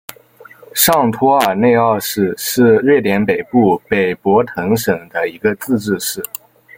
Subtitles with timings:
[0.73, 6.23] 上托尔内奥市是瑞典北部北博滕省的一个自治市。